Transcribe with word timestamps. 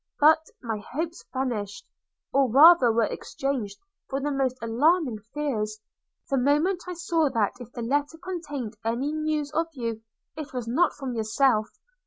But 0.19 0.47
my 0.63 0.79
hopes 0.79 1.23
vanished, 1.31 1.85
or 2.33 2.49
rather 2.49 2.91
were 2.91 3.03
exchanged 3.05 3.77
for 4.09 4.19
the 4.19 4.31
most 4.31 4.57
alarming 4.59 5.19
fears; 5.31 5.79
the 6.27 6.39
moment 6.39 6.81
I 6.87 6.95
saw 6.95 7.29
that 7.29 7.53
if 7.59 7.71
the 7.73 7.83
letter 7.83 8.17
contained 8.17 8.75
any 8.83 9.11
news 9.11 9.51
of 9.51 9.67
you 9.73 10.01
it 10.35 10.53
was 10.53 10.67
not 10.67 10.93
from 10.93 11.13
yourself. 11.13 11.67